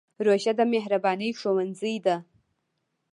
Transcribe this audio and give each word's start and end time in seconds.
روژه 0.25 0.51
د 0.59 0.61
مهربانۍ 0.73 1.29
ښوونځی 1.39 1.95
دی. 2.05 2.15